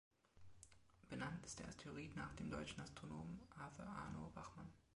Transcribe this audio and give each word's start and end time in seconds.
Benannt 1.09 1.45
ist 1.45 1.59
der 1.59 1.67
Asteroid 1.67 2.15
nach 2.15 2.33
dem 2.33 2.49
deutschen 2.49 2.81
Astronomen 2.81 3.39
Arthur 3.55 3.85
Arno 3.85 4.31
Wachmann. 4.33 4.73